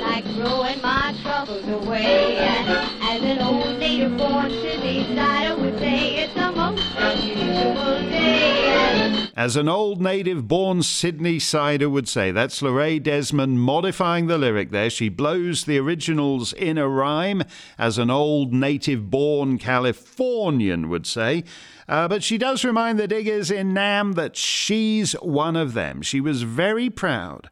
[0.05, 1.02] I feel like my
[1.49, 2.37] away.
[2.37, 2.69] And
[3.01, 9.29] as an old native born Sydney sider would say, it's the most unusual day.
[9.35, 14.71] As an old native born Sydney sider would say, that's Lorraine Desmond modifying the lyric
[14.71, 14.89] there.
[14.89, 17.43] She blows the originals in a rhyme,
[17.77, 21.43] as an old native born Californian would say.
[21.89, 26.01] Uh, but she does remind the diggers in Nam that she's one of them.
[26.01, 27.49] She was very proud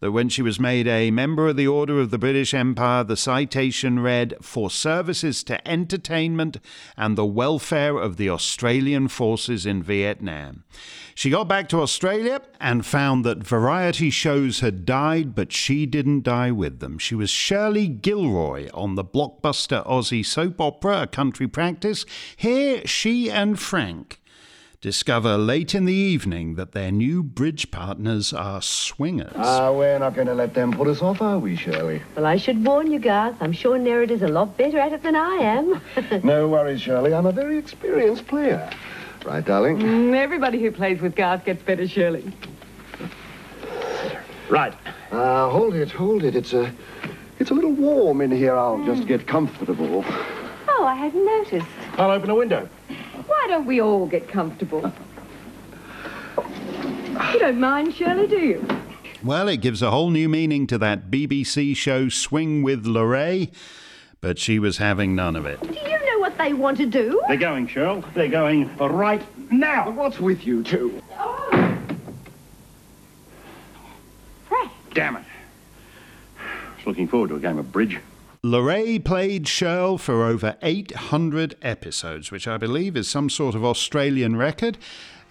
[0.00, 3.16] that when she was made a member of the Order of the British Empire, the
[3.16, 6.56] citation read, For services to entertainment
[6.96, 10.64] and the welfare of the Australian forces in Vietnam.
[11.14, 16.22] She got back to Australia and found that variety shows had died, but she didn't
[16.22, 16.98] die with them.
[16.98, 22.06] She was Shirley Gilroy on the blockbuster Aussie soap opera A Country Practice.
[22.36, 24.20] Here, she and Frank
[24.80, 29.32] discover late in the evening that their new bridge partners are swingers.
[29.36, 32.00] Ah, we're not going to let them put us off, are we, Shirley?
[32.16, 33.36] Well, I should warn you, Garth.
[33.40, 35.80] I'm sure Nereda's a lot better at it than I am.
[36.24, 37.12] no worries, Shirley.
[37.12, 38.70] I'm a very experienced player.
[39.26, 39.78] Right, darling?
[39.80, 42.32] Mm, everybody who plays with Garth gets better, Shirley.
[44.48, 44.72] Right.
[45.12, 46.34] Uh, hold it, hold it.
[46.34, 46.72] It's a,
[47.38, 48.56] it's a little warm in here.
[48.56, 50.04] I'll just get comfortable.
[50.68, 51.66] Oh, I hadn't noticed.
[51.98, 52.66] I'll open a window.
[53.26, 54.92] Why don't we all get comfortable?
[57.32, 58.66] You don't mind, Shirley, do you?
[59.22, 63.50] Well, it gives a whole new meaning to that BBC show Swing with Lorraine,
[64.20, 65.60] but she was having none of it.
[65.60, 67.20] Do you know what they want to do?
[67.28, 68.02] They're going, Cheryl.
[68.14, 69.90] They're going right now.
[69.90, 71.02] What's with you two?
[71.18, 71.78] Oh.
[74.48, 74.72] Frank.
[74.94, 75.24] Damn it.
[76.38, 77.98] I was looking forward to a game of bridge.
[78.42, 84.34] Lorraine played Shirl for over 800 episodes, which I believe is some sort of Australian
[84.36, 84.78] record,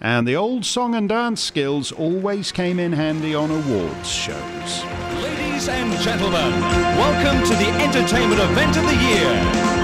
[0.00, 4.84] and the old song and dance skills always came in handy on awards shows.
[5.26, 6.54] Ladies and gentlemen,
[7.02, 9.34] welcome to the entertainment event of the year.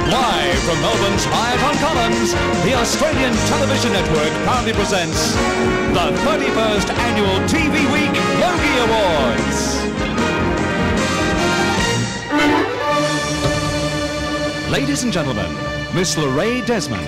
[0.07, 2.31] Live from Melbourne's Hyde on Commons,
[2.62, 5.35] the Australian Television Network proudly presents
[5.99, 9.95] the 31st Annual TV Week Logie Awards.
[14.70, 15.54] Ladies and gentlemen,
[15.94, 17.06] Miss Lorraine Desmond.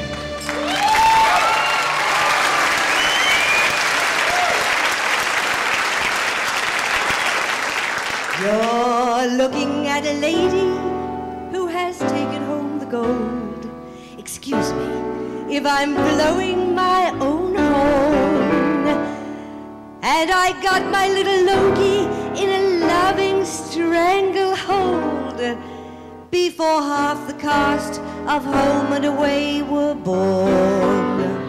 [8.41, 10.71] You're looking at a lady
[11.51, 13.69] who has taken home the gold.
[14.17, 18.87] Excuse me if I'm blowing my own horn.
[20.01, 22.07] And I got my little Logie
[22.41, 25.41] in a loving stranglehold
[26.31, 31.49] before half the cast of Home and Away were born.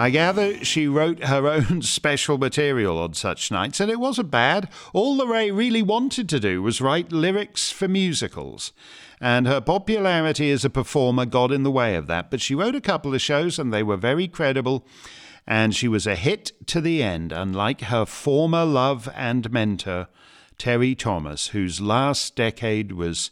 [0.00, 4.68] I gather she wrote her own special material on such nights, and it wasn't bad.
[4.94, 8.72] All Lorraine really wanted to do was write lyrics for musicals.
[9.20, 12.30] And her popularity as a performer got in the way of that.
[12.30, 14.86] But she wrote a couple of shows, and they were very credible.
[15.46, 20.08] And she was a hit to the end, unlike her former love and mentor,
[20.56, 23.30] Terry Thomas, whose last decade was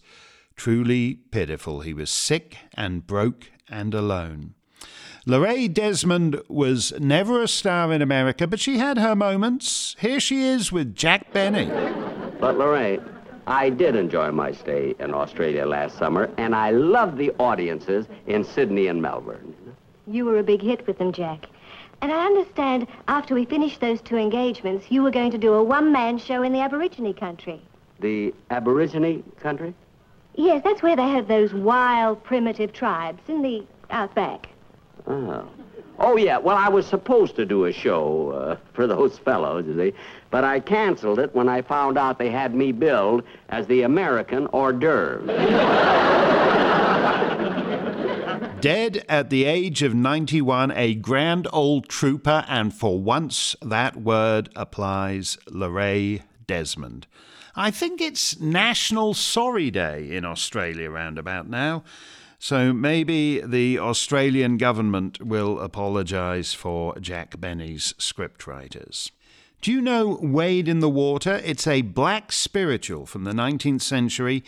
[0.59, 1.81] truly pitiful.
[1.81, 4.55] He was sick and broke and alone.
[5.25, 9.95] Lorraine Desmond was never a star in America, but she had her moments.
[9.99, 11.67] Here she is with Jack Benny.
[12.41, 13.03] But, Lorraine,
[13.47, 18.45] I did enjoy my stay in Australia last summer, and I loved the audiences in
[18.45, 19.55] Sydney and Melbourne.
[20.07, 21.47] You were a big hit with them, Jack.
[22.01, 25.63] And I understand after we finished those two engagements, you were going to do a
[25.63, 27.61] one-man show in the Aborigine country.
[28.01, 29.75] The Aborigine country?
[30.39, 34.49] Yes, that's where they have those wild, primitive tribes in the outback.
[35.09, 35.49] Oh.
[35.99, 36.39] Oh, yeah.
[36.39, 39.93] Well, I was supposed to do a show uh, for those fellows, you see,
[40.31, 44.47] but I canceled it when I found out they had me billed as the American
[44.53, 45.27] hors d'oeuvre.
[48.61, 54.51] Dead at the age of 91, a grand old trooper, and for once that word
[54.55, 57.09] applies, Lorraine Desmond.
[57.59, 61.83] I think it's National Sorry Day in Australia round about now.
[62.39, 69.11] So maybe the Australian government will apologise for Jack Benny's scriptwriters.
[69.61, 71.41] Do you know Wade in the Water?
[71.45, 74.45] It's a black spiritual from the 19th century,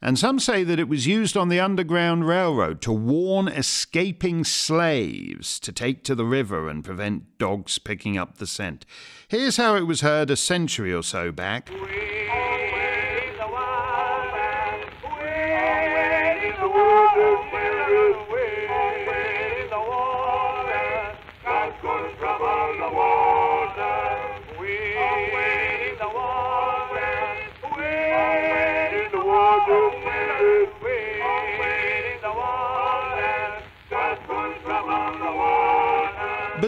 [0.00, 5.58] and some say that it was used on the Underground Railroad to warn escaping slaves
[5.58, 8.86] to take to the river and prevent dogs picking up the scent.
[9.26, 11.68] Here's how it was heard a century or so back.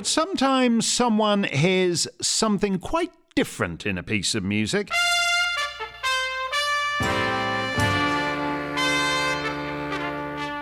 [0.04, 4.90] But sometimes someone hears something quite different in a piece of music.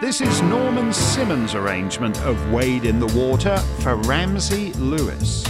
[0.01, 5.43] This is Norman Simmons' arrangement of Wade in the Water for Ramsey Lewis.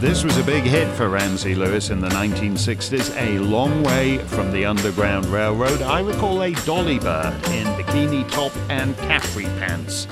[0.00, 4.52] This was a big hit for Ramsey Lewis in the 1960s, A Long Way from
[4.52, 5.82] the Underground Railroad.
[5.82, 10.06] I recall a dolly bird in bikini top and capri pants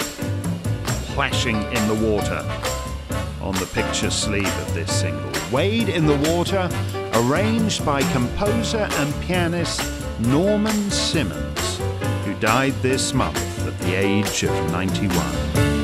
[1.14, 2.44] plashing in the water
[3.40, 5.30] on the picture sleeve of this single.
[5.52, 6.68] Wade in the Water,
[7.14, 9.80] arranged by composer and pianist
[10.18, 11.78] Norman Simmons,
[12.24, 15.75] who died this month at the age of 91.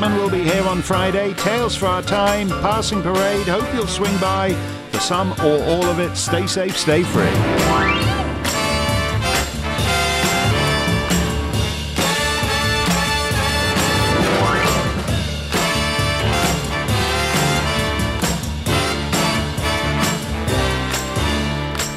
[0.00, 1.34] Bachman will be here on Friday.
[1.34, 3.46] Tales for Our Time, Passing Parade.
[3.46, 4.54] Hope you'll swing by
[4.90, 6.16] for some or all of it.
[6.16, 7.26] Stay safe, stay free.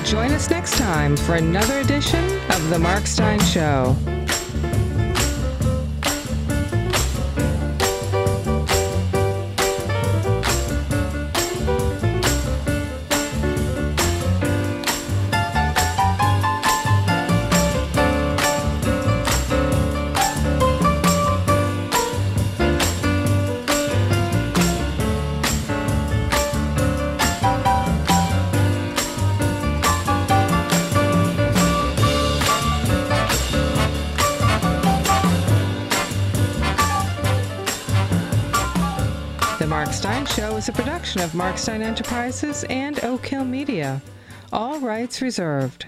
[0.04, 3.96] Join us next time for another edition of The Mark Steyn Show.
[41.14, 44.02] Production of Mark Steyn Enterprises and Oak Hill Media.
[44.52, 45.86] All rights reserved.